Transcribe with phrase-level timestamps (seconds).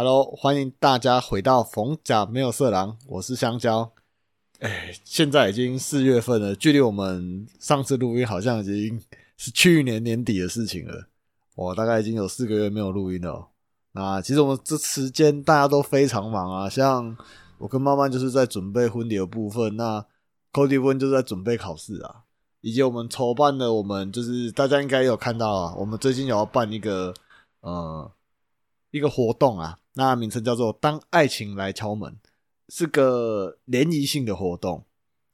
[0.00, 3.90] Hello，欢迎大家回到逢甲没有色狼，我是香蕉。
[4.60, 9.02] 哎，现在已经四月份了，距离我们上次录音好像已经
[9.36, 11.08] 是去年年底的事情了。
[11.56, 13.48] 我大概已经有四个月没有录音了。
[13.90, 17.16] 那其实我们这时间大家都非常忙啊，像
[17.58, 20.06] 我跟妈妈就是在准备婚礼的部分，那
[20.52, 22.22] Cody 温就是在准备考试啊，
[22.60, 27.12] 以及我们筹办的，我们就是大家应该有看到啊，我们最近有要办一个
[27.62, 28.08] 呃
[28.92, 32.16] 一个活动啊，那名称叫做“当爱情来敲门”。
[32.70, 34.84] 是个联谊性的活动，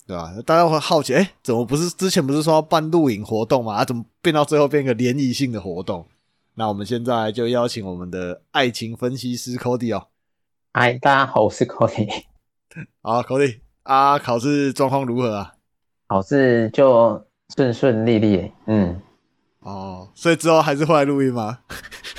[0.06, 0.32] 对吧？
[0.46, 3.74] 大家会好奇，哎，怎么不是之前不是说要办露营活动吗？
[3.74, 6.06] 啊，怎么变到最后变个联谊性的活动？
[6.54, 10.06] 那我们现在就邀请我们的爱情分析师 Cody 哦。
[10.72, 12.08] 嗨，大家好，我是 Cody。
[13.02, 15.54] 好，Cody 啊，考试状况如何啊？
[16.06, 19.02] 考试就顺顺利利，嗯。
[19.60, 21.58] 哦，所以之后还是会来录音吗？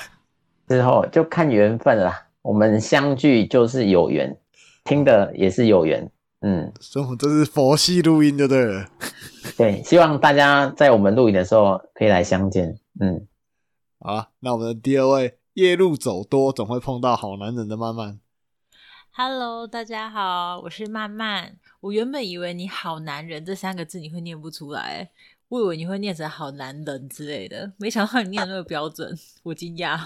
[0.67, 2.24] 之后就看缘分了。
[2.45, 4.37] 我们相聚就是有缘。
[4.83, 8.85] 听的也是有缘，嗯，所以这是佛系录音，对不对？
[9.57, 13.27] 对，希望大家在我们录影的时候可以来相见，嗯，
[13.97, 18.19] 好，那我们的第二位夜路走多总会碰到好男人的曼曼
[19.09, 21.55] ，Hello，大家好，我是曼曼。
[21.79, 25.09] 我原本以为你好男人这三个字你会念不出来，
[25.47, 29.99] 我以为你会念成好男人之类的，没想到你念那么标准，我惊讶。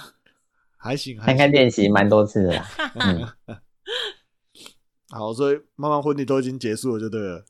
[0.80, 2.64] 还行，看看练习蛮多次的，
[2.96, 3.28] 嗯。
[5.12, 7.44] 好，所以慢慢婚礼都已经结束了，就对了。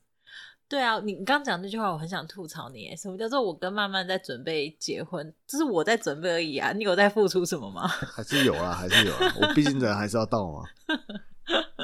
[0.69, 2.95] 对啊，你你刚讲那句话，我很想吐槽你。
[2.95, 5.33] 什么叫做我跟慢慢在准备结婚？
[5.45, 6.71] 这是我在准备而已啊！
[6.71, 7.87] 你有在付出什么吗？
[8.15, 9.35] 还是有啊，还是有啊。
[9.41, 10.63] 我毕竟人还是要到嘛。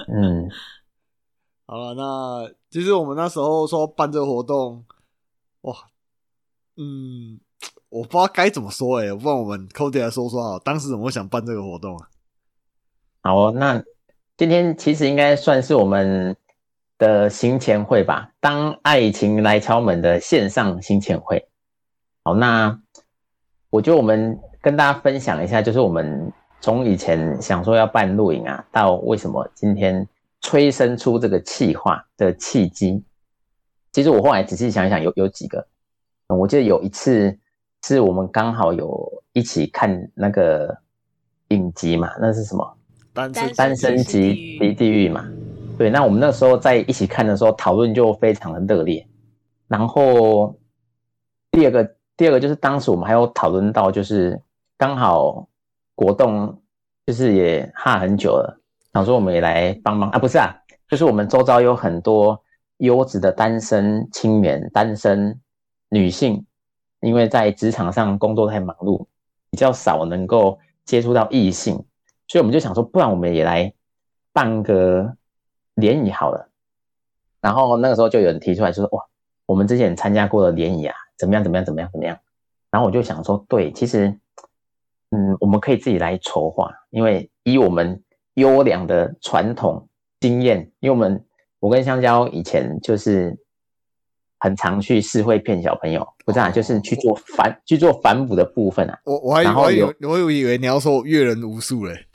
[0.07, 0.49] 嗯，
[1.65, 4.85] 好了，那其实我们那时候说办这个活动，
[5.61, 5.75] 哇，
[6.77, 7.39] 嗯，
[7.95, 12.09] 我不知道该怎么说哎，我帮我们 Cody 来说说啊，当时怎么想办这个活动啊？
[13.21, 13.83] 好，那。
[14.37, 16.35] 今天其实应该算是我们
[16.97, 21.47] 的行前会吧，当爱情来敲门的线上行前会。
[22.21, 22.77] 好，那
[23.69, 26.29] 我觉得我们跟大家分享一下，就是我们
[26.59, 30.05] 从以前想说要办露营啊，到为什么今天
[30.41, 33.01] 催生出这个企划的契机。
[33.93, 35.65] 其实我后来仔细想想，有有几个。
[36.27, 37.39] 我记得有一次
[37.87, 40.75] 是我们刚好有一起看那个
[41.49, 42.77] 影集嘛，那是什么？
[43.13, 45.23] 单身单身级离地狱嘛，
[45.77, 49.07] 对，那我们那时候在一起看的时候，讨论就非常的热烈。
[49.67, 50.57] 然后
[51.51, 54.41] 第二个，第二个就是当时我们还有讨论到，就是
[54.79, 55.47] 刚好
[55.93, 56.59] 国栋
[57.05, 58.59] 就是也哈很久了，
[58.93, 60.51] 想说我们也来帮忙啊，不是啊，
[60.89, 62.41] 就是我们周遭有很多
[62.77, 65.39] 优质的单身青年、单身
[65.89, 66.43] 女性，
[67.05, 69.05] 因为在职场上工作太忙碌，
[69.51, 71.75] 比较少能够接触到异性。
[72.27, 73.71] 所以我们就想说，不然我们也来
[74.33, 75.15] 办个
[75.75, 76.49] 联谊好了。
[77.39, 79.03] 然后那个时候就有人提出来，就说：“哇，
[79.45, 81.43] 我们之前参加过的联谊啊，怎么样？
[81.43, 81.63] 怎么样？
[81.63, 81.87] 怎么样？
[81.91, 82.17] 怎么样？”
[82.71, 84.07] 然后我就想说，对，其实，
[85.11, 89.87] 嗯，我们可以自己来筹划，因为以我们优良的传统
[90.19, 91.23] 经验，因为我们
[91.59, 93.37] 我跟香蕉以前就是
[94.45, 98.99] 很常去试会骗小朋友，不是啊，就是去做反去做反哺的部分啊。
[99.03, 102.05] 我我还我以为我以为你要说阅人无数嘞。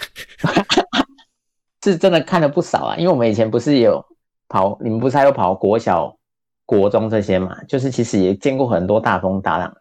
[1.83, 4.05] 是真的看了不少啊，因为我们以前不是有
[4.49, 6.17] 跑，你们不是还有跑国小、
[6.65, 7.61] 国中这些嘛？
[7.65, 9.77] 就是其实也见过很多大风大浪，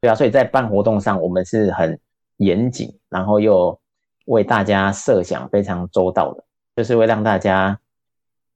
[0.00, 1.98] 对啊，所以在办活动上，我们是很
[2.36, 3.76] 严谨，然后又
[4.26, 6.44] 为大家设想非常周到的，
[6.76, 7.76] 就是会让大家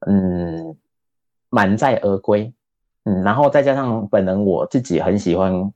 [0.06, 0.76] 嗯
[1.48, 2.52] 满载而归，
[3.06, 5.72] 嗯，然后再加上本人我自己很喜欢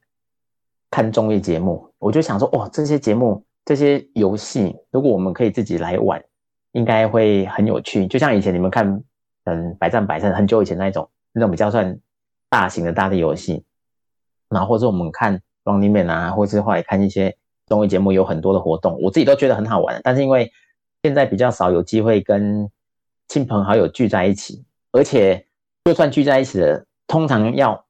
[0.90, 3.42] 看综艺节目，我就想说，哇，这些节目。
[3.62, 6.20] 这些游戏，如果我们可以自己来玩，
[6.72, 8.06] 应该会很有趣。
[8.06, 9.04] 就像以前你们看，
[9.44, 11.96] 嗯，百战百胜，很久以前那一种，那种比较算
[12.48, 13.62] 大型的大地游戏，
[14.48, 17.36] 然后或者我们看 Running Man 啊，或者是后来看一些
[17.66, 20.00] 综艺节目，有很多的活动，我自己都觉得很好玩。
[20.02, 20.50] 但是因为
[21.02, 22.68] 现在比较少有机会跟
[23.28, 25.46] 亲朋好友聚在一起，而且
[25.84, 27.84] 就算聚在一起的，通常要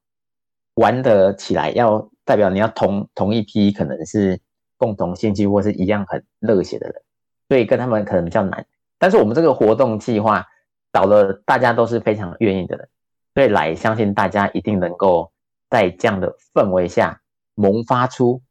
[0.73, 4.41] 玩得起来，要代表你要同同一批，可能是。
[4.81, 7.03] 共同兴趣或是一样很热血的人，
[7.47, 8.65] 所以跟他们可能比较难。
[8.97, 10.47] 但是我们这个活动计划
[10.91, 12.89] 找了大家都是非常愿意的人，
[13.35, 15.31] 所以来相信大家一定能够
[15.69, 17.21] 在这样的氛围下
[17.53, 18.41] 萌发出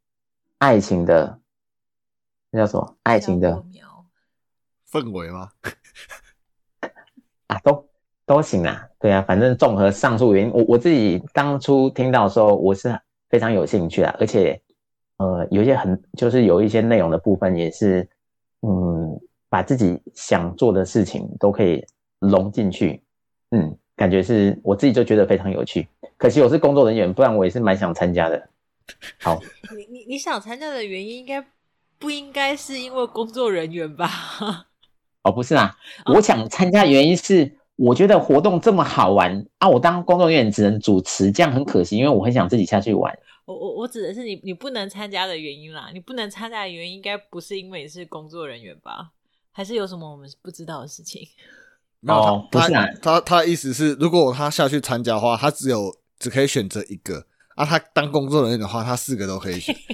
[0.58, 1.40] 爱情的
[2.50, 2.96] 那叫什么？
[3.02, 3.64] 爱情的
[4.88, 5.50] 氛围吗？
[7.49, 7.89] 啊，都
[8.31, 12.97] 都行啊，对啊，反正综合上述原因，我我自己当初听到的时候，我是
[13.29, 14.61] 非常有兴趣啊，而且。
[15.17, 18.09] 呃，有一些很就是有一些内容的部分也是，
[18.62, 21.85] 嗯，把自己想做的事情都可以
[22.21, 23.03] 融进去，
[23.50, 25.87] 嗯，感觉是我自己就觉得非常有趣。
[26.17, 28.49] 可惜我是工作人员，不然我也是蛮想参加的。
[29.21, 29.38] 好，
[29.77, 31.44] 你你你想参加的原因应该
[31.99, 34.09] 不应该是因为工作人员吧？
[35.25, 35.77] 哦，不是啊，
[36.15, 43.11] 我想参加原因是我觉得活动这么好玩啊，我当工作人员只能主持，这样很可惜，因为我很想自己下去玩。
[43.47, 49.12] 我我我指的是你你不能参加的原因啦，你不能参加的原因应该不是因为你是工作人员吧？
[49.50, 51.27] 还是有什么我们不知道的事情？
[52.00, 57.25] 没有他哦不是啊他他他的意思是，如果他下去参加的话，他只有只可以选择一个
[57.56, 57.65] 啊。
[57.65, 59.75] 他当工作人员的话，他四个都可以选。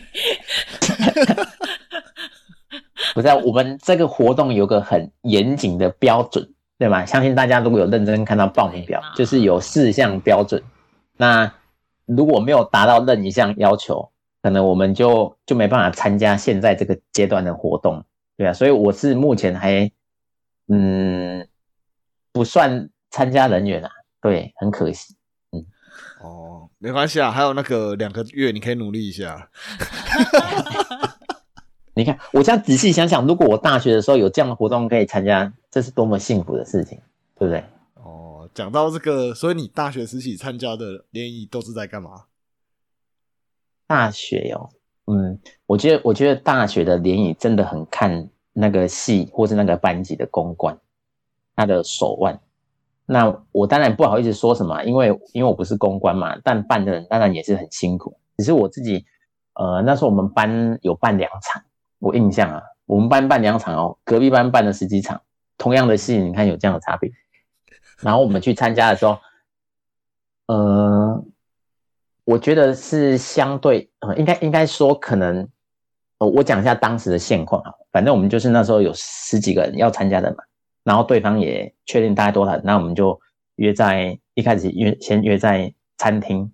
[3.15, 7.07] 不是啊、我们这个活动有个很严谨的标准，对吗？
[7.07, 10.63] 相信大家如果有认真看到报名表，就是有四项标准。
[11.17, 11.51] 那
[12.05, 14.11] 如果没有达到任一项要求，
[14.43, 18.05] 可能我们就就没办法参加现在这个阶段的活动，
[18.37, 18.53] 对啊。
[18.53, 19.91] 所以我是目前还
[20.69, 21.49] 嗯
[22.33, 23.91] 不算参加人员啊，
[24.21, 25.17] 对，很可惜。
[25.53, 25.65] 嗯
[26.21, 29.49] 哦，没关系啊，还有那个两个月，你可以努力一下。
[31.97, 37.01] 你看，我这样仔细想想，如果我大学的时候有这样的活动可以参加，这是多么幸福的事情，
[37.39, 37.65] 对不对？
[37.95, 42.25] 哦，讲到这个，所以你大学时期参加的联谊都是在干嘛？
[43.87, 44.69] 大学哦，
[45.07, 50.79] 嗯，我觉得我觉得大学的联谊真的很看那个系或是那个班级的公关，
[51.55, 52.39] 他的手腕。
[53.07, 58.19] 那我当然不好意思说什么，因为因为我不是公关嘛，但办的人当然也是很辛苦。
[58.37, 59.07] 只是我自己，
[59.55, 61.63] 呃，那时候我们班有办两场，
[62.07, 65.21] 我印象啊，我们班办两场哦，隔壁班办了十几场，
[65.59, 67.11] 同样的戏，你看有这样的差别。
[68.01, 69.19] 然后我们去参加的时候，
[70.47, 71.25] 呃，
[72.25, 75.49] 我觉得是相对，呃，应该应该说可能，
[76.19, 77.73] 呃，我讲一下当时的现况啊。
[77.91, 80.45] 反正我们就是那时候有十几个人要参加的嘛，
[80.85, 83.19] 然后对方也确定大概多少人，那我们就
[83.57, 86.53] 约在一开始约先约在餐厅，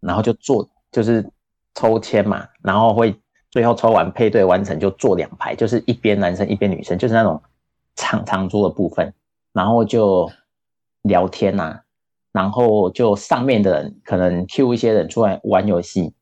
[0.00, 1.28] 然后就坐就是
[1.74, 3.20] 抽签嘛，然后会
[3.50, 7.42] 最后抽完配对完成就坐两排，就是一边男生一边女生，就是那种
[7.94, 9.12] 长长桌的部分，
[9.52, 10.30] 然后就
[11.02, 11.80] 聊天呐、
[12.32, 16.12] 然后就上面的人可能 Q 一些人出来玩游戏，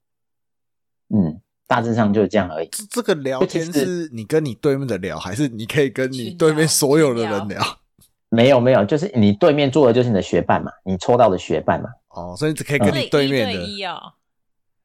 [1.09, 2.69] 嗯，大致上就是这样而已。
[2.71, 7.61] 这这个聊天是你跟你对面的聊，还是你可以跟你群对面所有的人聊？
[8.31, 11.89] 没有没有，就是你对面坐的就是你的学伴嘛，你抽到的学伴嘛。
[12.09, 14.13] 哦，所以只可以跟你对面的哦，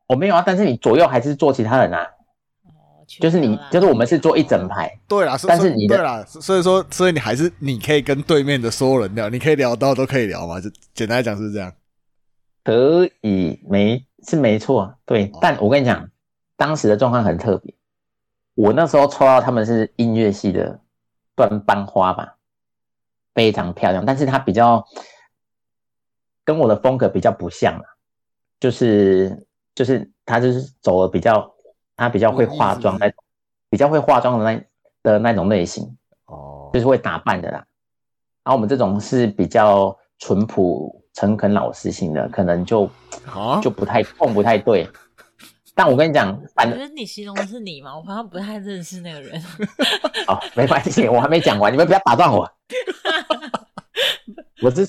[0.07, 2.07] 我、没有啊，但是你左右还是坐其他人啊，
[3.17, 11.73] 哦就是你就是我们是坐一整排，对啦，但是你的对啦，所所以说，所以你还是你可以跟对面的所有人聊，你可以聊到都可以聊嘛，就简单来讲是这样。
[12.63, 15.31] 可以没是没错，对。
[15.41, 16.07] 但我跟你讲，
[16.55, 17.73] 当时的状况很特别，
[18.53, 20.79] 我那时候抽到他们是音乐系的
[21.35, 22.35] 断班花吧，
[23.33, 24.85] 非常漂亮，但是她比较
[26.43, 27.85] 跟我的风格比较不像啊，
[28.59, 31.51] 就是就是她就是走的比较，
[31.99, 33.23] 她比较会化妆那种，
[33.69, 34.63] 比较会化妆的那
[35.03, 37.57] 的那种类型，哦就是会打扮的啦。
[38.43, 42.89] 然后我们这种是比较淳朴、诚恳、老实型的，可能就
[43.25, 44.89] 好，就不太碰不太对。
[45.75, 49.41] 但我跟你讲，我反觉得你形容的是你嘛，我好像不太认识那个人。
[50.27, 52.49] 哦，没关系，我还没讲完，你们不要打断我。
[54.61, 54.85] 我之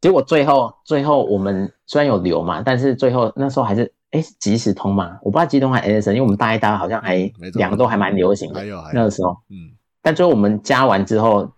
[0.00, 9.36] 结果最后最后我们虽然有留嘛，但是最后那时候还是哎即时通嘛，我不知道即时通还是 S N，因为我们大一大二好像还两个都还蛮流行的还有那个时候。
[9.50, 11.50] 嗯，但最后我们加完之后，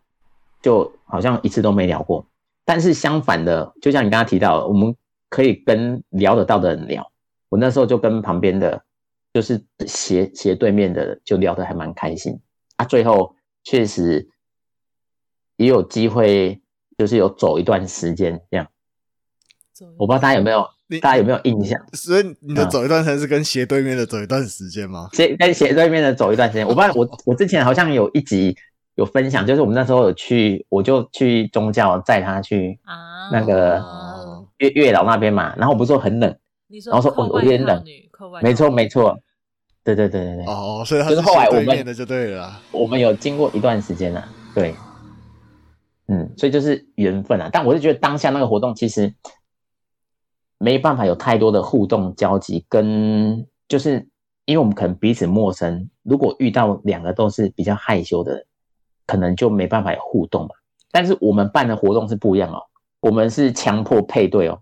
[0.63, 2.27] 就好像一次都没聊过。
[2.65, 4.95] 但是相反的，就像你刚刚提到，我们
[5.29, 7.11] 可以跟聊得到的人聊。
[7.49, 8.83] 我那时候就跟旁边的，
[9.33, 12.39] 就是斜斜对面的，就聊得还蛮开心
[12.77, 12.85] 啊。
[12.85, 14.29] 最后确实
[15.57, 16.61] 也有机会，
[16.99, 18.67] 就是有走一段时间这样。
[19.97, 21.81] 我不知道大家有没有你，大家有没有印象？
[21.93, 25.09] 所以你的嗯走一段时间是跟斜对面的走一段时间吗？
[25.13, 28.57] 斜跟斜对面的走一段时间，我不知道我我之前好像有一集
[28.95, 36.35] 有分享，就是我们那时候有去，我就去宗教载他去啊，那个哦月月老那边嘛，然后我不是说很冷，
[36.87, 37.85] 然后说我我有点冷
[38.43, 39.17] 没错没错，
[39.85, 42.61] 对对对对对，哦，所以他就是后来我们的就对了。
[42.73, 44.75] 我们有经过一段时间了、对，
[46.09, 47.49] 嗯，所以就是缘分啊。
[47.53, 49.15] 但我是觉得当下那个活动其实
[50.59, 54.09] 没办法有太多的互动交集，跟就是
[54.45, 58.45] 因为我们可能彼此陌生，如果遇到两个都是比较害羞的，
[59.07, 60.51] 可能就没办法有互动嘛。
[60.91, 62.63] 但是我们办的活动是不一样哦，
[63.01, 64.61] 我们是强迫配对哦，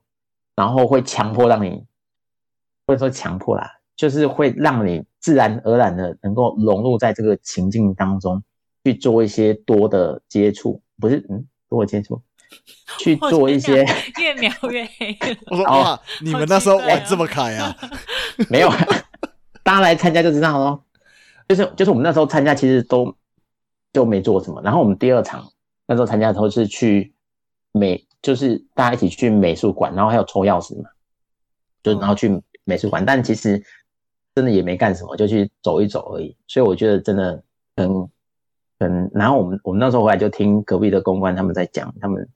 [0.54, 1.84] 然后会强迫让你，
[2.86, 8.42] 或者说强迫啦，就是会让你自然而然的能够融入在这个情境当中，
[8.84, 12.20] 去做一些多的接触，不是嗯多的接触，
[12.98, 13.84] 去做一些
[14.20, 15.16] 越描越黑。
[15.50, 17.76] 我说哦哇，你们那时候玩这么开啊？
[18.48, 18.70] 没有，
[19.62, 20.84] 大家来参加就知道咯。
[21.48, 23.14] 就是就是我们那时候参加，其实都
[23.92, 24.60] 就没做什么。
[24.62, 25.48] 然后我们第二场
[25.86, 27.14] 那时候参加的时候是去
[27.72, 30.90] 美，就是大家一起去美术馆，然后还有抽钥匙嘛，
[31.82, 33.62] 就然后去美术馆，但其实
[34.34, 36.36] 真的也没干什么，就去走一走而已。
[36.48, 37.42] 所以我觉得真的
[37.76, 38.10] 很
[38.80, 39.10] 很。
[39.14, 42.28] 然后我们我们那时候回来就听隔壁的公关他们在讲，他们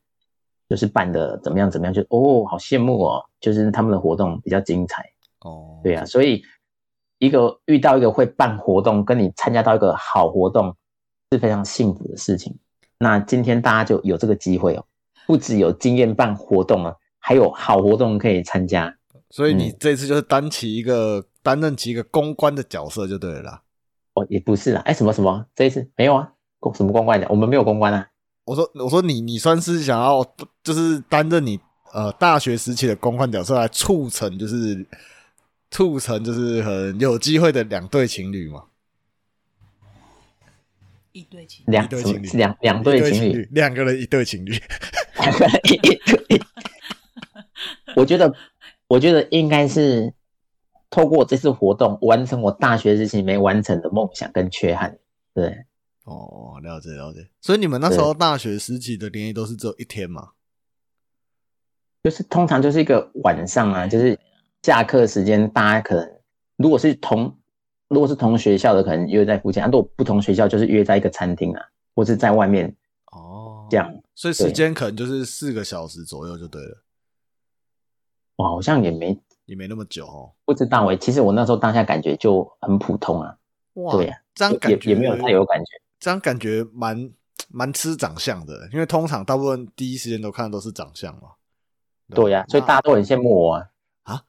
[0.70, 5.04] 就是办的怎么样怎么样，就哦好羡慕哦，就是他们的活动比较精彩。
[5.40, 6.40] 哦，对啊，所以
[7.18, 10.76] 一个遇到一个会办活动，跟你参加到一个好活动，
[11.32, 12.56] 是非常幸福的事情。
[12.98, 14.84] 那今天大家就有这个机会哦，
[15.26, 18.96] 不只有经验办活动啊，还有好活动可以参加。
[19.30, 23.62] 所以你这次就是担起一个担任起一个公关的角色就对了啦。
[24.14, 28.06] 哦，也不是啦，哎，什么什么，这一次没有啊，公什么公关的，我们没有公关啊。
[28.50, 30.26] 我说我说你你算是想要
[30.64, 31.60] 就是担任你
[31.92, 34.84] 呃大学时期的公关角色来促成就是
[35.70, 38.64] 促成就是很有机会的两对情侣吗？
[41.12, 44.50] 一对情两对情侣两两对情侣，两个人一对情侣。
[45.14, 46.00] 两个人一对。
[47.94, 48.34] 我觉得，
[48.88, 50.12] 我觉得应该是
[50.88, 54.98] 透过这次活动完成我大学时期没完成的梦想跟缺憾。
[55.34, 55.66] 对，
[56.04, 57.28] 哦，了解了解。
[57.40, 60.30] 所以你们那时候大学时期的联谊都是只有一天嘛？
[62.02, 64.18] 就是通常就是一个晚上啊，就是
[64.62, 66.20] 下课时间，大家可能
[66.56, 67.38] 如果是同
[67.88, 71.62] 如果是同学校的，可能约在附近；啊，如果不同学校，就是约在一个餐厅啊，
[71.94, 72.74] 或是在外面
[73.12, 74.02] 哦，这样。
[74.14, 76.82] 所以时间可能就是四个小时左右就对了，
[78.36, 80.32] 哇，好像也没也没那么久哦。
[80.46, 83.36] 不知道诶、其实我那时候当下感觉就很普通啊，
[83.74, 85.70] 哇对呀、这样感觉也也没有太有感觉。
[86.00, 87.10] 这样感觉蛮
[87.48, 91.28] 蛮吃长相的，因为通常大部分第一时间都看的都是长相嘛。
[92.12, 93.66] 对呀、所以大家都很羡慕我啊。
[94.02, 94.22] 啊，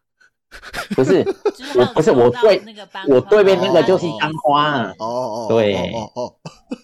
[0.95, 1.25] 不是，
[1.79, 4.93] 我不是我对那个班我对面那个哦就是班花啊。
[4.99, 6.35] 哦哦，哦对哦哦哦，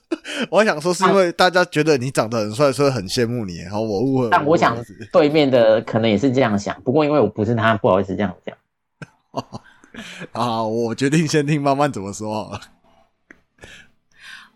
[0.50, 4.30] 我还想说是因为大家觉得你长得很帅，所以很羡慕你，然后我误会。
[4.32, 4.78] 但我想
[5.12, 8.56] 对面的可能也是这样想，不过因为我不是他，不好意思这样讲。
[10.32, 12.62] 啊，我决定先听慢慢怎么说好了。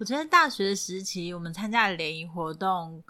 [0.01, 3.03] 我觉得大学时期我们参加的联谊活动，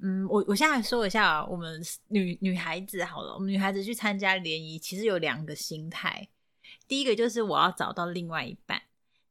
[0.00, 6.28] 嗯，我我现在说一下我们女女孩子好了，我们女孩子去参加联谊，其实有两个心态。
[6.86, 8.82] 第一个就是我要找到另外一半，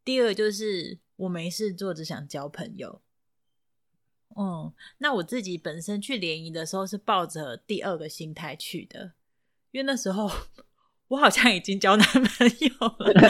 [0.04, 3.00] 第二个就是我没事做，只想交朋友。
[4.36, 9.12] 嗯，那我自己本身去联谊的时候是抱着第二个心态去的，
[9.70, 10.32] 因为那时候
[11.10, 13.30] 我好像已经交男朋友了。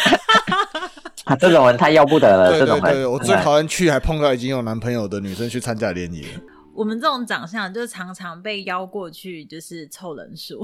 [1.26, 2.84] 啊， 这种人太要不得了，对这种人。
[2.84, 6.26] 对对，我最讨厌去还碰到已经有男朋友的女生去参加联谊。
[6.74, 10.64] 我们这种长相，就常常被邀过去，就是凑人数。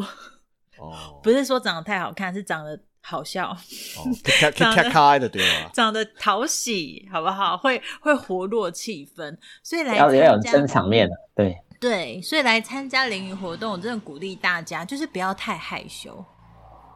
[0.78, 5.70] 哦， 不是说长得太好看，是长得好笑，哦，咔咔咔咔的对吧？
[5.74, 7.56] 长得讨喜，好不好？
[7.58, 11.58] 会会活络气氛，所以来要要有真场面的，对。
[11.80, 16.25] 对，所以来参加联谊活动，我真的鼓励大家，就是不要太害羞，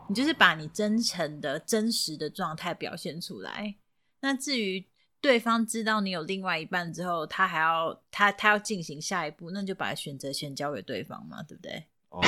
[0.09, 3.75] 你就是把你真诚的、真实的状态表现出来。
[4.21, 4.85] 那至于
[5.21, 11.83] 对方知道你有另外一半之后，他还要他他要进行下一步，那就把选择权交给对方嘛，对不对？
[12.09, 12.21] 哦，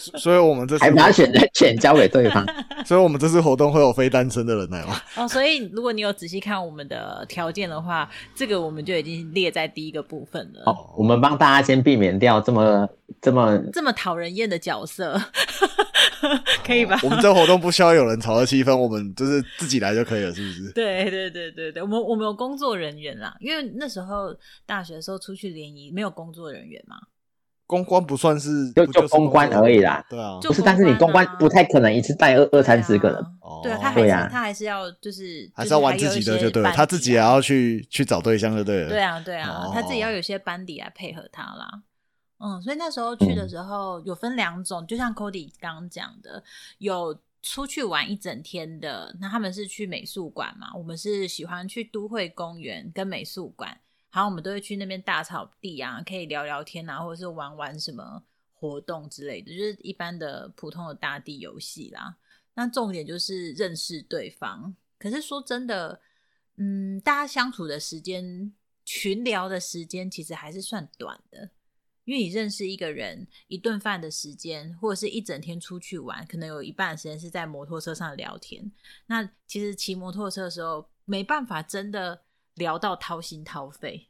[0.00, 2.44] 所所以我们这次还把选择权交给对方。
[2.84, 5.00] 所以我们这次活动会有非单身的人来吗？
[5.16, 10.64] 哦，所以如果你有仔细看我们的条件的话，这个我们就已经列在第一个部分了。
[10.66, 12.86] 哦，我们帮大家先避免掉这么
[13.22, 15.18] 这么这么讨人厌的角色，
[16.64, 16.98] 可以吧？
[17.02, 20.72] 我们这活动不需要有人炒热气氛，我们就是自己来就可以了，是不是？
[20.72, 24.34] 对对对对对，我们我们有工作人员啦，因为那时候
[24.66, 26.96] 大学的时候出去联谊没有工作人员嘛，
[27.66, 33.18] 公关不算是，就就公关而已啦对啊，就不是，但是你公关啊不太可能一次带二二三十个人。
[33.40, 37.18] 哦对啊，他还是、他还是要就是还是要玩自己的就对了，他自己也。
[37.18, 38.88] 要去去找对象就对了。
[38.90, 41.82] 对啊，对啊，哦他自己要有些班底来配合他啦。
[42.44, 46.44] 嗯，所以那时候去的时候有分两种，就像 Cody 刚刚讲的，
[46.76, 53.80] 有出去玩一整天的，那他们是去美术馆嘛，我们是喜欢去都会公园跟美术馆，
[54.12, 58.22] 然后我们都会去那边大草地啊，可以聊聊天啊，或者是玩玩什么
[58.52, 62.16] 活动之类的，就是一般的普通的大地游戏啦。
[62.52, 64.76] 那重点就是认识对方。
[64.98, 65.98] 可是说真的，
[66.56, 68.52] 嗯，大家相处的时间、
[68.84, 71.50] 群聊的时间，其实还是算短的。
[72.04, 78.70] 因为你认识一个人，一顿饭的时间，或者是一整天出去玩，可能有一半的时间是在摩托车上聊天。
[79.06, 84.08] 那其实骑摩托车的时候，没办法真的聊到掏心掏肺，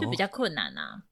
[0.00, 1.04] 就比较困难啊。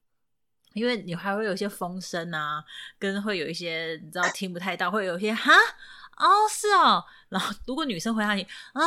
[0.73, 2.63] 因为你还会有一些风声啊，
[2.97, 5.51] 跟会有一些你知道听不太到，会有一些哈
[6.17, 8.41] 哦是哦，然后如果女生回答你
[8.73, 8.81] 啊，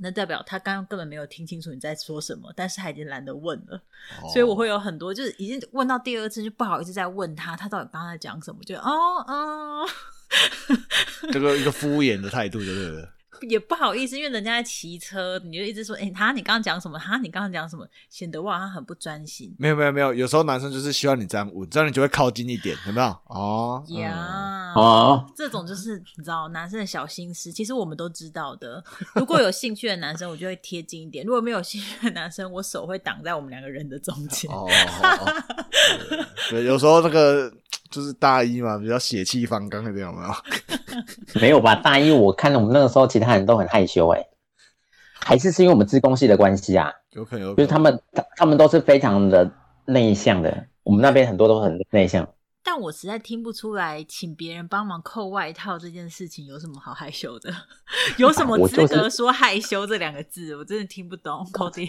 [0.00, 3.76] 那代表她刚刚根本没有听清楚你在说什么，但是她已经懒得问了，
[4.22, 8.90] 哦所以我会有很多就是已经问到第二次就不好意思再问她，她到底刚刚在讲什么，就哦
[9.26, 9.88] 哦。
[11.32, 13.08] 这个一个敷衍的态度，对不对？
[13.42, 16.98] 也不好意思，因为人家在骑车，你就一直说，哎、他，你刚刚讲什么？
[16.98, 17.86] 他，你刚刚讲什么？
[18.10, 23.06] 显得我好像很不专心没有没有没有，有时候男生就是希望你这样问，这样你就会靠近一点，有没有？
[23.26, 24.72] 哦，嗯呀。
[24.74, 28.82] 哦，这种就是你知道男生的小心思，其实我们都知道的。
[29.14, 34.50] 如果有兴趣的男生，我就会贴近一点；如果没有兴趣的男生，我手会挡在我们两个人的中间。
[34.50, 35.44] 哦，哦哦
[36.50, 37.50] 对，对有时候那个
[37.90, 40.34] 就是大一嘛，比较血气方刚一点，有没有？
[41.40, 41.74] 没有吧？
[41.74, 44.26] 大一我看我们那个时候其他人都很害羞、欸，
[45.20, 46.92] 还是是因为我们自工系的关系啊？
[47.12, 49.50] 有可能有可能，就是他们他他们都是非常的
[49.84, 52.28] 内向的，我们那边很多都很内向。
[52.62, 57.54] 但我实在听不出来，请别人帮忙扣外套这件事情有什么好害羞的？
[58.18, 60.56] 有什么资格说害羞这两个字？
[60.56, 61.48] 我真的听不懂。
[61.52, 61.88] 扣弟，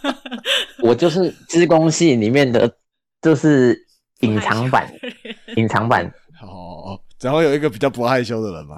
[0.82, 2.74] 我就是自工系里面的，
[3.20, 3.78] 就是
[4.20, 4.90] 隐藏版，
[5.56, 6.10] 隐藏版。
[7.22, 8.76] 然后有一个比较不害羞的人嘛，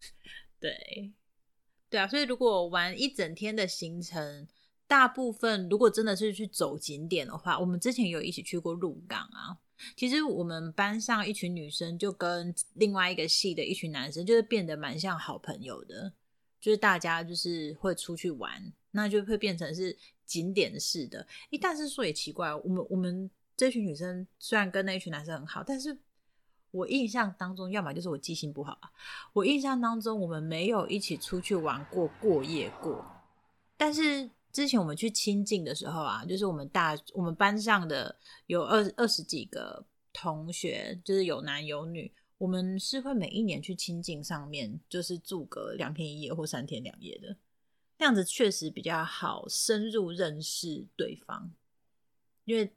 [0.58, 1.12] 对，
[1.90, 4.48] 对啊，所以如果玩一整天的行程，
[4.86, 9.58] 大部分如果真的是去走景点的话，我们之前有一起去过鹿港啊。
[9.94, 16.10] 其实我们班上一群女生就跟另外一个系的一群男生，就是变得蛮像好朋友的，
[16.58, 21.26] 就是大家就是会出去玩，那就会变成是景点式的。
[21.50, 25.94] 诶，但是说也奇怪，我们我们这群女生虽然跟那一群男生很好，但是
[26.76, 28.90] 我印象当中，要么就是我记性不好啊，
[29.32, 33.04] 我印象当中，我们没有一起出去玩过过夜过。
[33.76, 38.14] 但是之前我们去亲近的时候啊，就是我们大我们班上的
[38.46, 47.36] 有二二十几个同学，就是有男有女，我们是会每一年去亲近上面，就是住个两天一夜或三天两夜的，
[47.98, 51.50] 那样子确实比较好深入认识对方，
[52.44, 52.72] 因为。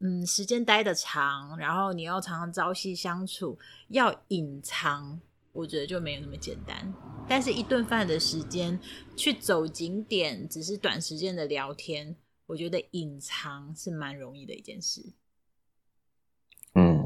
[0.00, 5.18] 嗯，时间待的长，然后你要常常朝夕相处，要隐藏，
[5.52, 6.92] 我觉得就没有那么简单。
[7.26, 8.78] 但是，一顿饭的时间
[9.16, 12.14] 去走景点，只是短时间的聊天，
[12.46, 15.14] 我觉得隐藏是蛮容易的一件事。
[16.74, 17.02] 嗯，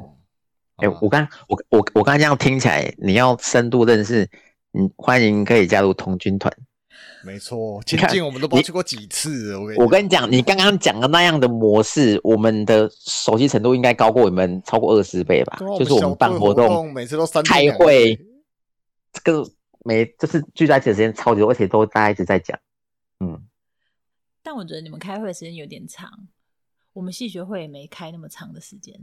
[0.78, 4.28] 哎、哦我刚我我我刚才这样听起来，你要深度认识，
[4.72, 6.52] 嗯，欢迎可以加入童军团。
[7.24, 15.58] 没错，亲看近我们都不知道去过几次，我跟我跟你讲，你刚刚讲的那样的模式，我们的熟悉程度应该高过你们超过二十倍吧？
[15.60, 18.18] 啊就是我们办活动，每次都三天开会，
[19.12, 19.48] 这个
[19.84, 22.58] 每就是聚在一起的时间超级多，而且都大家一直在讲。
[23.20, 23.40] 嗯，
[24.42, 26.10] 但我觉得你们开会的时间有点长，
[26.92, 28.94] 我们系学会也没开那么长的时间。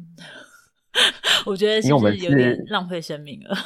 [1.45, 3.57] 我觉得是是有点浪费生命了？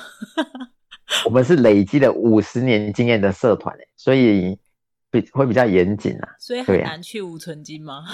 [1.25, 4.57] 我们是累积了五十年经验的社团、欸，所以
[5.09, 6.29] 比会比较严谨啊。
[6.39, 8.05] 所以很难去无存金吗？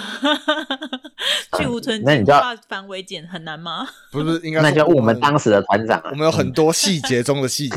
[1.56, 3.86] 去无存那你就要金化繁为简很难吗？
[4.12, 6.10] 不是应该那就要问我们们当时的团长啊。
[6.10, 7.76] 我们有很多细节中的细节。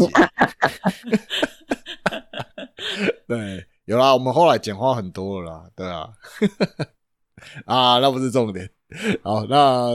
[3.27, 6.09] 对，有啦，我们后来简化很多了啦，对啊。
[7.65, 8.69] 啊，那不是重点。
[9.23, 9.93] 好，那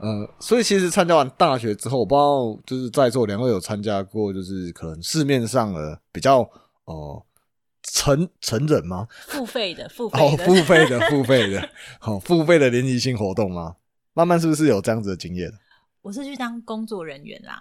[0.00, 6.40] 呃，所以其实参加完大学之后，我不知道就是在座两位有参加过，就是可能市面上的比较
[6.84, 7.26] 哦、呃
[7.90, 9.08] 成成人吗？
[9.28, 13.76] 付费的，付哦费，的，付费的，付费的，好、付费的联谊性活动吗？
[14.12, 15.50] 慢慢是不是有这样子的经验？
[16.02, 17.60] 我是去当工作人员啦，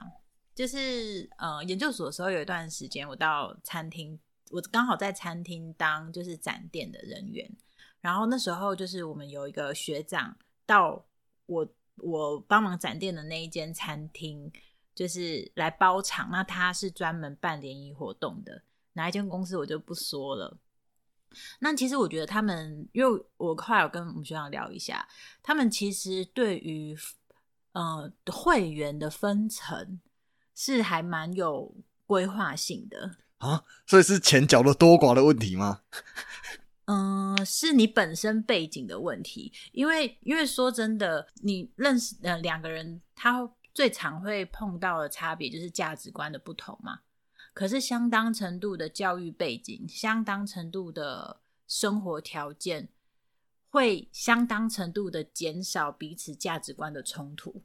[0.54, 4.20] 就是呃，研究所的时候有一段时间，我到餐厅，
[4.52, 7.50] 我刚好在餐厅当就是展店的人员，
[8.02, 11.06] 然后那时候就是我们有一个学长到
[11.46, 11.66] 我
[11.98, 14.52] 我帮忙展店的那一间餐厅，
[14.96, 20.58] 就是来包场，那他是专门办联谊活动的，哪一间公司我就不说了。
[21.60, 25.08] 那其实我觉得他们，因为我后来有跟我们学长聊一下，
[25.44, 26.98] 他们其实对于
[27.74, 30.00] 呃会员的分层
[30.56, 33.18] 是还蛮有规划性的。
[33.40, 35.82] 啊，所以是钱缴的多寡的问题吗？
[36.88, 47.02] 嗯，是你本身背景的问题，因为因为说真的，你认识呃两个人，他最常会碰到的差别就是价值观的不同嘛。
[47.54, 52.88] 可是相当程度的教育背景，相当程度的生活条件，
[53.70, 57.64] 会相当程度的减少彼此价值观的冲突。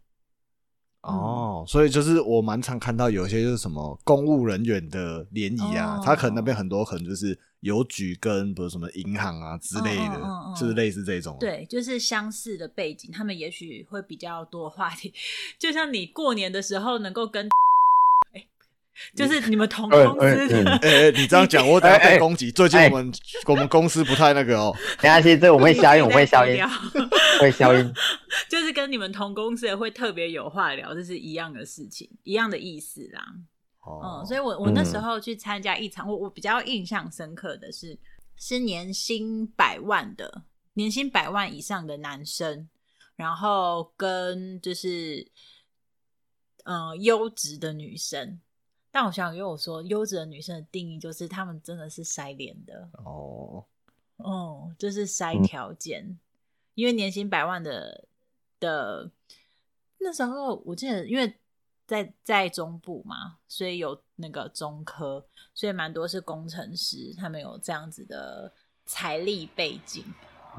[1.03, 15.12] 哦，所以就是我蛮常看到有一些就是什么公务人员的联谊啊，哦他可能那边很多可能就是邮局跟比如什么银行啊之类的，嗯嗯嗯嗯就是类似这种。，对，就是相似的背景，他们也许会比较多话题。
[15.59, 17.51] 就像你过年的时候能够跟，哎，
[19.16, 22.50] 就是你们同哎公司哎的，哎、哎你这样讲，我等下被攻击。
[22.52, 23.12] 最近哎我们、
[23.46, 24.74] 我们公司不太那个哦。
[25.00, 26.62] 等下，其实这我会消音，我会消音
[27.40, 27.92] 会消音。
[28.48, 33.24] 就是跟你们同公司的会特别有话聊，这是一样的事情，一样的意思啦。
[33.81, 37.98] 哦嗯，所以我我那时嗯候去参加一场，我我比较印象深刻的是，
[38.37, 42.68] 是年薪百万的，年薪百万以上的男生，
[43.16, 45.26] 然后跟就是
[46.64, 48.40] 呃优质的女生。
[48.92, 53.64] 但我想跟我说，优质的女生的定义就是她们真的是筛脸的，哦，
[54.18, 55.42] 哦，就是筛嗯。
[55.42, 56.18] 条件，
[56.74, 58.05] 因为年薪百万的
[58.61, 59.11] 的
[59.98, 61.35] 那时候，我记得因为
[61.87, 65.24] 在在中部嘛，所以有那个中科，
[65.55, 68.52] 所以蛮多是工程师，他们有这样子的
[68.85, 70.05] 财力背景，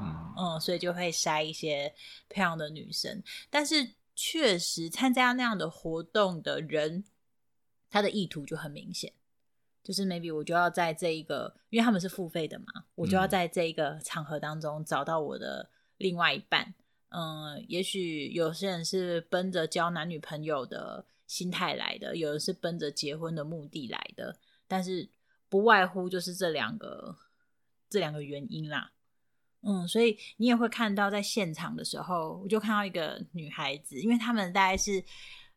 [0.00, 1.94] 嗯，嗯，所以就会筛一些
[2.28, 3.22] 漂亮的女生。
[3.48, 7.04] 但是确实参加那样的活动的人，
[7.94, 9.12] 他的意图就很明显，
[9.80, 16.74] 就是 maybe 我就要在这一个，因为他们是付费的嘛，我就要嗯在这一个场合当中找到我的另外一半。
[17.10, 25.08] 嗯，也许有些人是奔着交男女朋友的心态来的，有的是奔着结婚的目的来的，但是
[25.48, 27.16] 不外乎就是这两个
[27.88, 28.90] 这两个原因啦。
[29.60, 35.04] 嗯，所以你也会看到，在现场的时候，我就看到一个女孩子，因为他们大概是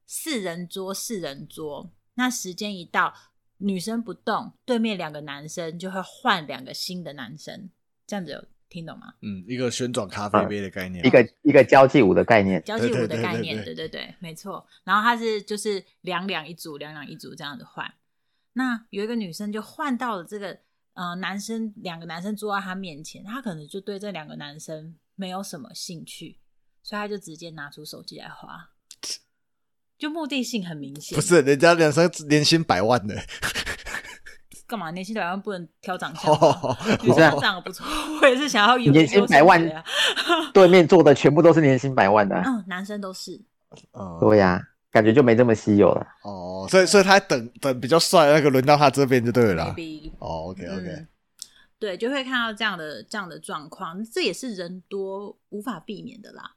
[0.06, 3.14] 四人桌，四人桌，那时间一到，
[3.58, 7.70] 女生不动，对面两个男生就会换两个新的男生，
[8.06, 9.14] 这样子有听懂吗？
[9.22, 14.68] 嗯，一个旋转咖啡杯的概念，一个一个交际舞的概念，交际舞的概念，对对对对，没错。
[14.84, 17.94] 然后他是就是两两一组，两两一组这样子换。
[18.54, 20.58] 那有一个女生就换到了这个
[20.94, 26.40] 呃男生，两个男生坐在她面前，她可能就对这两个男生没有什么兴趣，
[26.82, 28.72] 所以她就直接拿出手机来划，
[29.98, 31.16] 就目的性很明显。
[31.16, 33.16] 不是人家两三年薪百万的，
[34.68, 34.92] 干嘛？
[34.92, 36.38] 年薪百万不能挑长相吗？
[36.62, 37.86] 哦女是啊生长得不错，
[38.22, 39.84] 我也是想要有年薪百万的 呀
[40.54, 43.42] 对面坐的全部都是年薪百万的啊，嗯，男生都是。
[43.94, 46.08] 嗯对呀，感觉就没这么稀有了。
[46.24, 49.76] 哦，所以所以他等等比较帅那个轮到他这边就对了
[50.20, 51.08] 哦，OK OK，嗯
[51.80, 56.54] 对，就会看到这样的这样的状况，这也是人多无法避免的啦。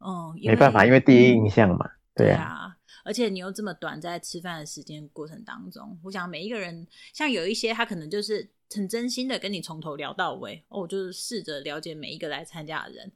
[0.00, 1.90] 嗯，没办法，因为第一印象嘛。
[2.14, 13.12] 对对啊，啊，而且你又这么短，在吃饭的时间过程当中，我想每一个人，像有一些他可能就是很真心的跟你从头聊到尾，哦，我就是试着了解每一个来参加的人。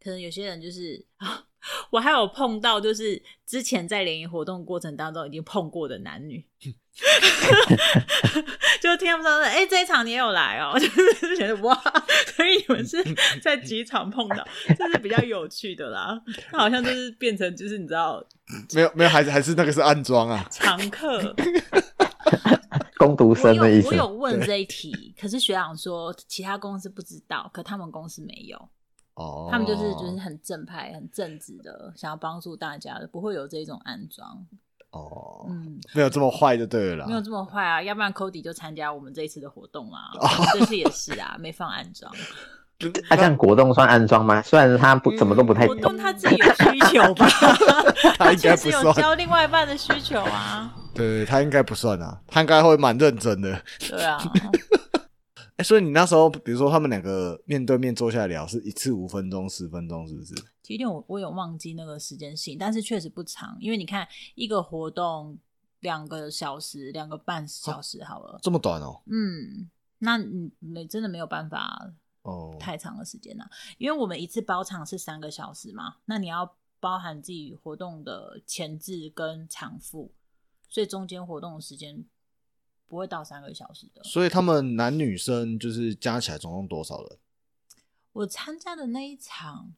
[0.00, 1.46] 可能有些人就是啊，
[1.90, 6.44] 我还有碰到就是之前在联谊活动过程当中已经碰过的男女，
[8.82, 11.74] 就听他们说，哎、这一场你也有来哦， 就是觉得哇，
[12.34, 13.02] 所以你们是
[13.42, 16.20] 在几场碰到，这是比较有趣的啦。
[16.52, 18.24] 那好像就是变成就是你知道
[18.74, 20.46] 没有没有，还是还是那个是暗装啊。
[20.50, 21.34] 常客。
[22.98, 24.10] 攻读生的意思有我。
[24.10, 28.58] 有问这一题，可是学长说其他公司不知道，可他们公司没有，
[29.14, 34.44] 哦，他们就是就是很正派、很正直的，想要帮助大家的，不会有这种安装。
[34.90, 37.06] 哦，嗯，没有这么坏就对了啦。
[37.06, 40.10] 没有这么坏啊，要不然 Cody 就参加我们这一次的活动啊。
[40.54, 42.12] 这次也是啊，没放安装。
[43.10, 44.40] 他这样果冻算安装吗？
[44.42, 47.26] 虽然他不怎么都不太懂果冻，他自己有需求吧？
[48.16, 50.72] 他应该确实有不算，交另外一半的需求啊。
[50.94, 53.60] 对他应该不算啊，他应该会蛮认真的。
[53.80, 54.18] 对啊，
[55.58, 60.32] 哎，所以你那时候，比如说他们两个面对面坐下来聊，是一次五分钟、十分钟，是不是？
[60.62, 65.36] 其实我我有忘记那个时间性，但是确实不长，因为你看一个活动
[65.80, 69.02] 两个小时、两个半小时好了，这么短哦？
[69.06, 69.68] 嗯，
[69.98, 71.90] 那你没真的没有办法
[72.22, 73.44] 哦，太长的时间呐、
[73.78, 80.12] 因为我们一次包场是三个小时嘛，那你要包含自己活动的前置跟场付，
[80.68, 82.04] 所以中间活动的时间
[82.88, 84.02] 不会到三个小时的。
[84.02, 87.18] 所以他们男女生就是加起来总共多少人？
[88.12, 89.74] 我参加的那一场，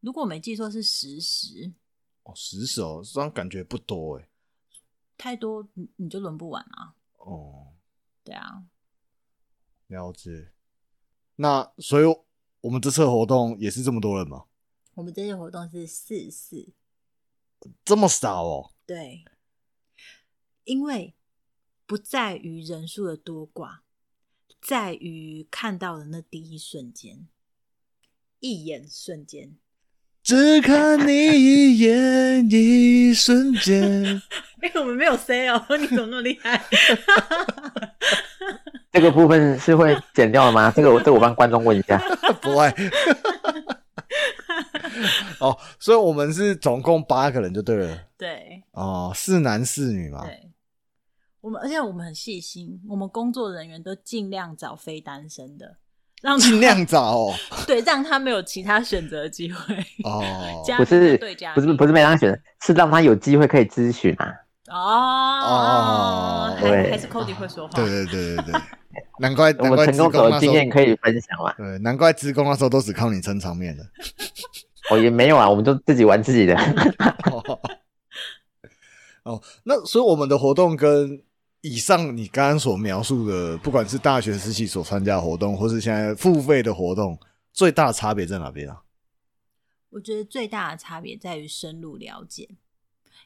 [0.00, 1.72] 如果我没记错是十时，
[2.22, 4.28] 哦，十手，这样感觉不多哎。
[5.18, 6.94] 太多你你就轮不完啊。
[7.18, 7.74] 哦，
[8.24, 8.64] 对啊，
[9.88, 10.52] 了解。
[11.36, 12.04] 那所以
[12.60, 14.46] 我们这次活动也是这么多人吗？
[14.94, 16.72] 我们这次活动是四四，
[17.84, 18.72] 这么少哦？
[18.86, 19.24] 对，
[20.64, 21.14] 因为
[21.92, 23.80] 不在于人数的多寡，
[24.62, 27.28] 在于看到的那第一瞬间，
[28.40, 29.56] 一眼瞬间。
[30.22, 34.22] 只看你一眼，一瞬间。
[34.62, 36.64] 哎、我们没有 C 哦，你怎么那么厉害？
[38.90, 40.72] 这个部分是会剪掉的吗？
[40.74, 41.98] 这个我这个我帮观众问一下。
[42.40, 42.74] 不会。
[45.40, 47.98] 哦，所以我们是总共八个人就对了。
[48.16, 50.24] 对哦，四男四女嘛。
[50.24, 50.51] 对，
[51.42, 55.76] 我们而且我们很细心，我们工作人员都尽量找非单身的，
[56.22, 57.34] 让他尽量找哦。
[57.66, 59.76] 对，让他没有其他选择的机会。
[60.04, 60.22] 哦，
[60.78, 64.32] 不是对家不是不是没让他选择，是让他有机会可以咨询啊。
[64.68, 67.72] 哦哦还对还是 Cody 会说话。
[67.74, 68.60] 对对对对对，
[69.18, 71.52] 难怪 我难怪们成功者的经验可以分享嘛？
[71.58, 73.82] 对，难怪职工那时候都只靠你撑场面的。
[74.90, 76.56] 哦，也没有啊，我们就自己玩自己的。
[79.24, 81.20] 哦，那所以我们的活动跟
[81.62, 87.18] 以上你刚刚所描述的，不管是大学时期所参加的活动，或是现在付费的活动，
[87.52, 88.82] 最大的差别在哪边啊？
[89.90, 92.48] 我觉得最大的差别在于深入了解，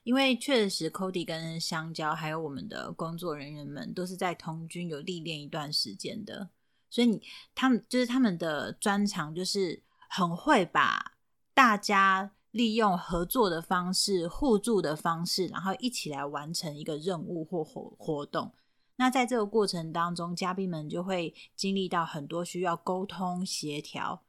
[0.03, 6.51] 因为确实 Cody 跟香蕉还有我们的工作人员们都是在童军有历练一段时间的，
[6.91, 7.23] 所以
[7.55, 11.13] 他们就是他们的专长就是很会把
[11.55, 18.51] 大家利用合作的方式、互助的方式，然后一起来完成一个任务或活活动。
[18.97, 24.23] 那在这个过程当中，嘉宾们就会经历到很多需要沟通协调。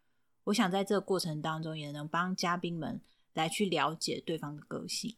[0.43, 2.99] 我想在这个过程当中，也能帮嘉宾们
[3.33, 5.15] 来去了解对方的个性。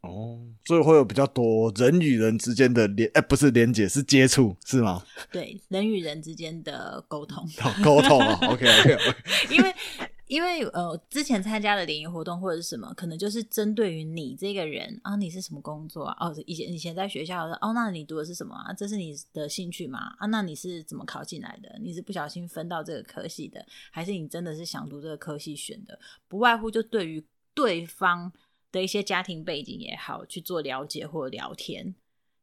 [0.00, 5.04] 哦，所以会有比较多人与人之间的连，哎、不是连接，是接触，是吗？
[5.30, 8.38] 对人与人之间的沟通，好，沟通啊。
[8.48, 9.16] OK OK OK。
[9.50, 9.74] 因为
[10.28, 16.28] 因为呃，之前参加的联谊活动或者是什么，可能就是针对于你这个人啊，你是什么工作啊？
[16.28, 18.72] 哦，以前以前在学校哦，那你读的是什么啊？
[18.74, 20.14] 这是你的兴趣吗？
[20.18, 21.78] 啊，那你是怎么考进来的？
[21.80, 25.98] 你是不小心分到这个科系的，还是你真的是想读这个科系选的？
[26.28, 28.30] 不外乎就对于对方
[28.70, 31.94] 的一些家庭背景也好去做了解或聊天。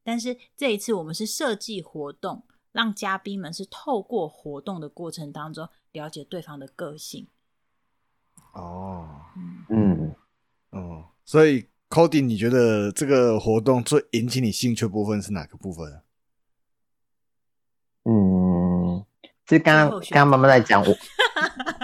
[0.03, 7.27] 但是这一次我们是设计活动，让嘉宾们是透过活动的过程当中了解对方的个性。
[8.55, 9.05] 哦，
[9.69, 10.15] 嗯，
[10.71, 16.01] 嗯，哦，所以 Cody，你觉得这个活动最引起你兴趣的部分是哪个部分啊？
[18.05, 19.05] 嗯，
[19.47, 20.87] 是刚刚最后选择刚刚妈妈在讲我，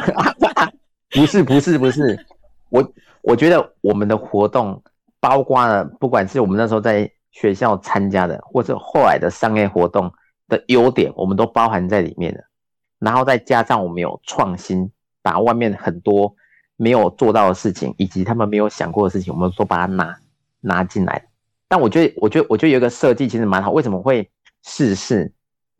[1.11, 2.25] 不是不是不是，
[2.69, 4.81] 我我觉得我们的活动
[5.19, 10.13] 包括了，不管是我们那时候在学校参加的，或者后来的商业活动
[10.47, 12.41] 的优点，我们都包含在里面了。
[12.99, 16.35] 然后再加上我们有创新，把外面很多
[16.81, 20.17] 没有做到的事情，以及他们没有想过的事情，我们都把它拿
[20.61, 21.27] 拿进来。
[21.67, 23.69] 但我觉得，我觉得，我觉得有一个设计其实蛮好。
[23.69, 24.31] 为什么会
[24.63, 25.31] 试试？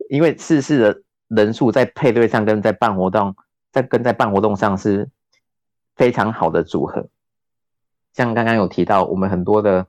[0.08, 3.34] 因为试试的人数在配对上跟在办活动，
[3.72, 5.10] 在跟在办活动上是
[5.96, 7.08] 非常好的组合。
[8.14, 9.84] 像刚刚有提到，我们很多的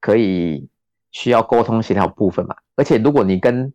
[0.00, 0.68] 可以
[1.12, 3.72] 需要沟通协调部分嘛，而且如果你跟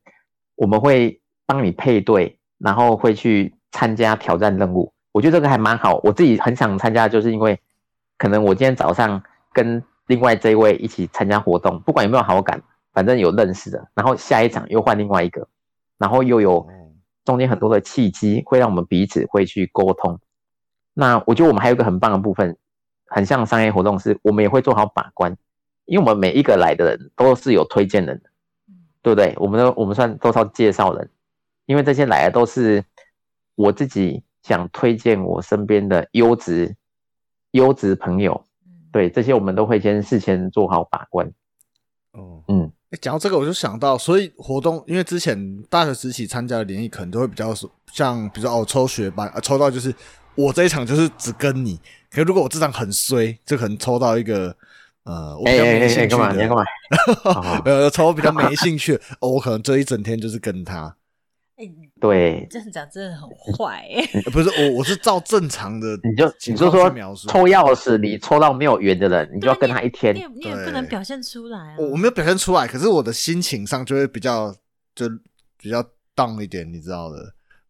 [0.56, 6.02] 我们会帮你配对，然后会去参加挑战任务，我觉得这个还蛮好。
[6.04, 7.58] 我自己很想参加，就是因为
[8.17, 9.23] 可能我今天早上
[9.54, 15.47] 跟另外这一位一起参加活动，不管有没有好感，反正有认识的，然后下一场又换另外一个，
[15.97, 16.67] 然后又有
[17.23, 20.19] 中间很多的契机，会让我们彼此会去沟通。
[20.93, 22.58] 那我觉得我们还有一个很棒的部分，
[23.08, 25.38] 很像商业活动，是我们也会做好把关，
[25.86, 28.30] 因为我们每一个来的人都是有推荐人的，
[29.02, 29.34] 对不对？
[29.38, 31.10] 我们都我们算都是介绍人，
[31.65, 32.84] 因为这些来的都是
[33.56, 36.75] 我自己想推荐我身边的优质
[37.51, 38.45] 优质朋友，
[38.91, 41.25] 对这些我们都会先事先做好把关。
[42.12, 47.53] 哦，嗯，欸讲到这个，我就想到，所以活动，因为之前大学时期参加的联谊，可能都会比较
[47.91, 49.93] 像，比如说哦，抽学班，啊、抽到就是
[50.36, 51.79] 我这一场就是只跟你，
[52.12, 54.56] 可如果我这场很衰，就可能抽到一个
[55.06, 56.32] 呃，我比较没兴趣干嘛？
[56.34, 56.63] 你要干，嘛？
[57.23, 60.95] 哦呃，抽比较没兴趣，哦，我可能这一整天就是跟他，
[61.56, 63.88] 哎、你对，这样讲真的很 坏
[64.32, 70.20] 不是我，我是照正常的你就你就说抽钥匙，你抽到没有缘的人，你就要跟他一天你。
[70.22, 71.76] 也你也不能表现出来啊。
[71.78, 74.52] 我我没有表现出来，可是我的心情上就会比较
[74.96, 75.08] 就
[75.58, 75.84] 比较
[76.16, 77.18] down 一点，你知道的，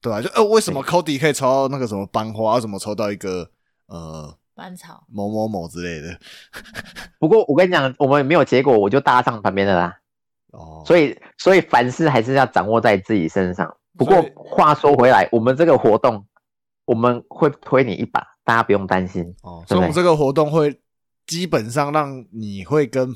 [0.02, 3.52] 对吧、就呃，为什么 Cody 可以抽到那个什么班花，为什么抽到一个
[3.88, 6.17] 呃班草，某某某之类的？
[7.19, 10.00] 不过我跟你讲，我们没有结果，我就搭上旁边的啦。
[10.53, 13.75] 哦，所以，所以凡事还是要掌握在自己身上。
[13.97, 16.25] 不过话说回来，我们这个活动
[16.85, 19.23] 我们会推你一把，大家不用担心。
[19.41, 20.79] 哦，对对所以我们这个活动会
[21.25, 23.09] 基本上让你会跟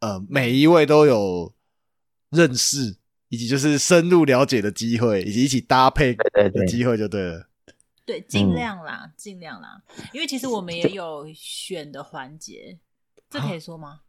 [0.00, 1.54] 呃每一位都有
[2.30, 2.96] 认识，
[3.28, 7.48] 以及就是深入了解的机会，以及一起搭配的机会就对了。
[8.04, 9.80] 对，尽量啦，尽量啦。
[10.12, 12.78] 因为其实我们也有选的环节，
[13.28, 14.00] 这可以说吗？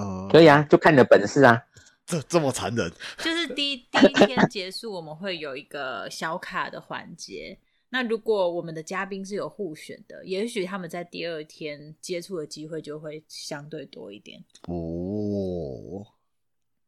[0.00, 1.62] 呃，可以啊，就看你的本事啊。
[2.06, 2.90] 这这么残忍？
[3.22, 7.56] 就是第一第一天结束， 我们会有一个小卡的环节。
[7.90, 14.42] 那如果我们的嘉宾是有互选的，也许他们在第二天接触的机会就会相对多一点。
[14.68, 16.06] 哦，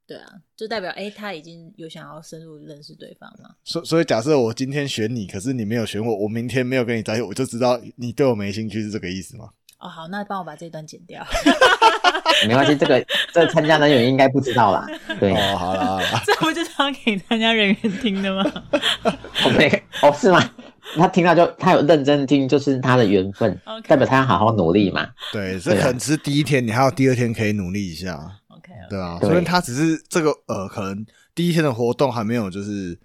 [0.07, 3.57] 对啊，就代表哎、诶他已经有想要深入认识对方了。
[3.65, 9.51] 所所以假设我今天选你，可是你没有选我，我明天没有跟你在一起，我就知道你对我没兴趣，是这个意思吗？
[9.79, 11.25] 哦，好，那帮我把这段剪掉。
[12.49, 14.87] 没关系，这个 这参加人员应该不知道啦。
[15.21, 18.45] 对，哦，好了好了， 这不就是要给参加人员听的吗？
[19.45, 19.69] 我没
[20.03, 20.51] 哦是吗？
[20.97, 25.09] 他听到就他有认真听，就是他的缘分 OK 代表他要好好努力嘛。
[25.33, 25.83] 对，这对啊。
[25.85, 28.15] 可能只是第一天，你还有第二天可以努力一下
[28.49, 32.99] ，OK，对啊，所以他只是这个呃，可能第一天的活动还没有就是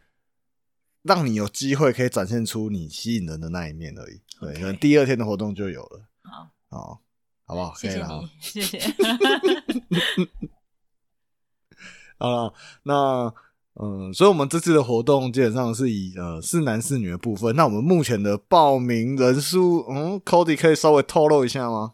[1.03, 4.59] 让你有机会可以展现出你吸引人的那一面而已，对，OK。
[4.59, 6.97] 可能第二天的活动就有了，好，哦，
[7.47, 7.73] 好不好？
[7.79, 10.29] 可以了哈谢谢你， 谢谢。
[12.19, 13.33] 好了，那
[13.81, 17.55] 嗯，所以我们这次的活动基本上是以呃是男是女的部分。
[17.55, 21.93] 那我们目前的报名人数，嗯，Cody 可以稍微透露一下吗？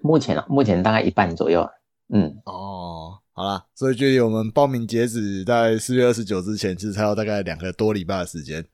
[0.00, 1.68] 目前啊，目前大概一半左右。
[2.08, 8.64] 嗯，哦，好啦，所以距离我们报名截止在四月二十九之前，其实还有大概两个多礼拜的时间。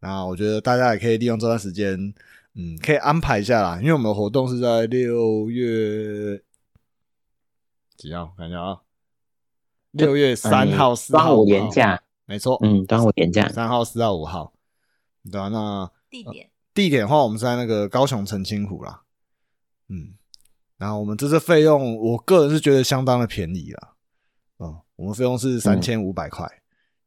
[0.00, 1.98] 那我觉得大家也可以利用这段时间，
[2.58, 6.42] 嗯，可以安排一下啦，因为我们的活动是在六月
[7.96, 8.32] 几号？
[8.34, 8.80] 看一下啊，
[9.90, 14.54] 六月三号、四号、五号连假，没错，嗯，端午连假，三号、四号、五号，
[15.30, 16.50] 对啊，那地点？
[16.72, 19.02] 地点的话，我们是在那个高雄澄清湖啦，
[19.88, 20.14] 嗯，
[20.78, 23.96] 然后我们这次费用，我个人是觉得相当的便宜了，
[24.60, 26.46] 嗯，我们费用是三千五百块，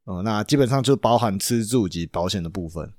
[0.06, 2.94] 嗯，那基本上就包含吃住及保险的部分，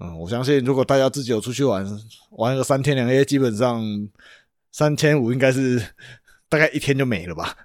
[0.00, 1.84] 嗯，我相信如果大家自己有出去玩，
[2.30, 3.82] 玩个三天两夜，基本上
[4.70, 5.82] 三千五应该是
[6.48, 7.56] 大概一天就没了吧，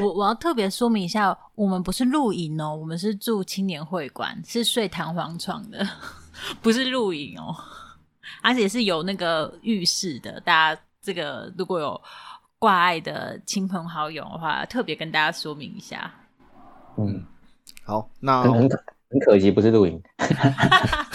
[0.00, 5.86] 我我要特别说明一下，我们不是露营哦，我们是住青年会馆，是睡弹簧床的，
[6.62, 7.54] 不是露营哦，
[8.42, 10.40] 而且是有那个浴室的。
[10.40, 12.00] 大家这个如果有
[12.58, 16.10] 挂碍的亲朋好友的话，特别跟大家说明一下。
[16.96, 17.22] 嗯，
[17.84, 20.00] 好，那很很可很可惜不是露营。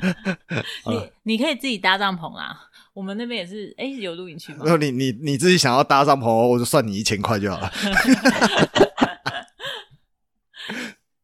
[0.86, 2.58] 你你可以自己搭帐篷啦，
[2.92, 7.70] 我们那边也是，哎、有露营区吗没有你你你自己想要搭帐篷，我就算你一千块就好了。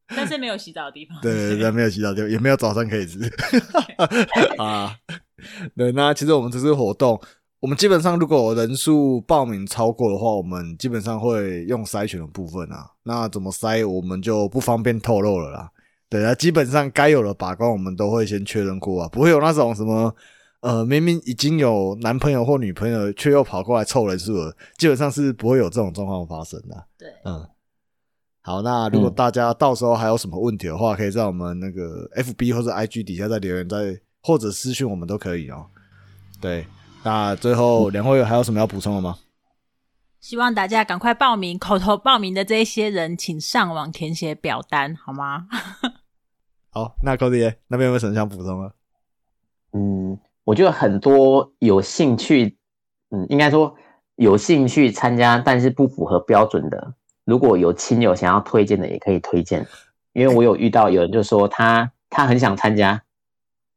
[0.09, 1.15] 但是没有洗澡的地方。
[1.21, 3.19] 对对对，没有洗澡就也没有早餐可以吃
[4.57, 4.95] 啊。
[5.75, 7.21] 对，那其实我们这次活动，
[7.59, 12.89] 我们基本上如果人数报名超过的话，我们基本上会用筛选的部分啊。
[13.03, 15.69] 那怎么筛，我们就不方便透露了啦。
[16.09, 20.15] 对，啊基本上该有的把关，我们都会先确认过啊，不会有那种什么
[20.61, 26.85] 呃，明明已经有男朋友或女朋友，却又跑过来凑人数了，基本上是不会有这种状况发生的。
[26.97, 27.47] 对，嗯，
[28.41, 35.67] 好，那如果嗯大家到时候还有什么问题的话，可以在我们那个 FB 或者 IG 底下再留言，再或者私讯我们都可以哦。
[36.41, 36.65] 对，
[37.03, 39.19] 那最后两位还有什么要补充的吗？
[40.19, 45.47] 希望大家赶快报名，口头报名的这一些人，请上网填写表单，好吗？
[46.69, 48.73] 好，那 Cody 耶那边有没有什么想补充的？
[49.73, 52.57] 嗯，我觉得很多有兴趣，
[53.11, 53.75] 嗯，应该说
[54.15, 56.93] 有兴趣参加，但是不符合标准的，
[57.25, 59.65] 如果有亲友想要推荐的，也可以推荐。
[60.13, 63.03] 因为我有遇到有人就说他他很想参加，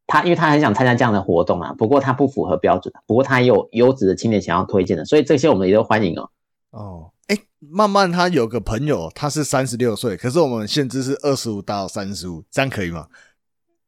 [0.07, 6.31] 他因为他很想参加这样的活动啊，不过他不符合标准，不过他也有优质的青年想要推荐的，所以这些我们也都欢迎哦。
[6.71, 13.07] 哦，哎，慢慢他有个朋友，他是三十六岁，可是我们限制是二十五到三十五，这样可以吗？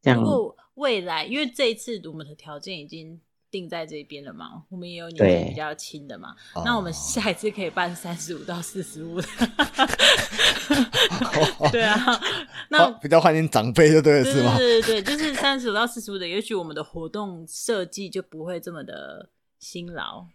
[0.00, 9.26] 这样如果未来，因为这一次我们的条件已经定在这边了嘛，我们也有年纪比较轻的嘛，哦那我们下一次可以办三十五到四十五的。
[11.72, 11.98] 对啊，
[12.70, 14.56] 那哦比较欢迎长辈，就对了，是吗？
[14.56, 20.26] 对对对，就是三十五到四十五的，也许我们的活动设计就不会这么的辛劳，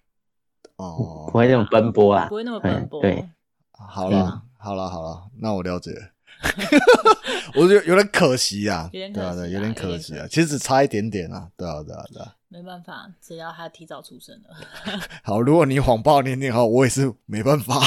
[0.78, 3.02] 哦不，会那种奔波啊不，会那么奔波。
[3.02, 3.30] 对对
[3.72, 6.02] 好了，好了，好了，那我了解了。
[7.56, 10.28] 我觉得有点可惜啊，有点对啊，对，可惜啊有点可惜啊。
[10.30, 12.34] 其实只差一点点啊，对啊，对啊，对啊。
[12.50, 14.56] 没办法，只要他提早出生了。
[15.24, 17.82] 好，如果你谎报年龄哈，我也是没办法。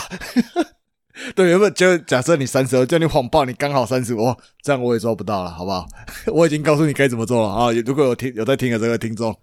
[1.34, 5.86] 对，原本就假设你三十二，叫你谎报你刚好三十五，这样我也做不到了，好不好？
[6.26, 7.72] 我已经告诉你该怎么做了啊！
[7.84, 9.36] 如果有听有在听的这个听众？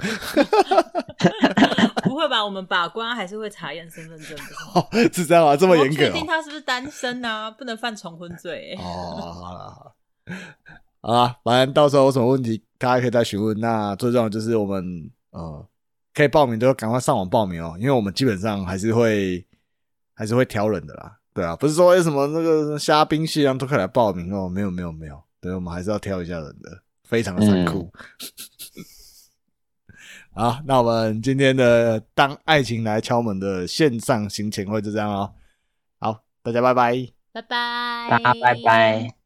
[2.48, 4.44] 我们把关还是会查验身份证的。
[4.74, 6.26] 哦，是这样啊，这这么严格确定哦。
[6.26, 7.52] 他是不是单身啊？
[7.52, 8.78] 不能犯重婚罪、欸。
[8.82, 9.94] 哦，好了好了，
[11.02, 13.60] 好啦，反正到时候有什么问题，大家可以再询问。
[13.60, 15.68] 那最重要的就是我们呃，
[16.14, 19.46] 可以报名就赶快上网报名哦，因为我们基本上还是会
[20.16, 21.18] 还是会挑人的啦。
[21.34, 27.92] 对啊，不是说为什么那个虾兵蟹将都可以来报名哦，没有没有没有，对，我们还是要挑一下人的，非常的残酷。
[30.38, 35.34] 好，那我们今天的当爱情来敲门的线上行前会就这样哦。
[36.00, 36.94] 好，大家拜拜。
[37.34, 39.17] 拜拜，大家拜拜。